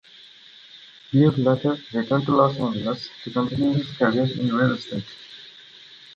He 1.11 1.23
would 1.23 1.37
later 1.37 1.77
return 1.93 2.23
to 2.25 2.31
Los 2.31 2.57
Angeles, 2.59 3.07
to 3.23 3.29
continue 3.29 3.73
his 3.75 3.91
career 3.97 4.23
in 4.25 4.51
real 4.51 4.71
estate. 4.73 5.05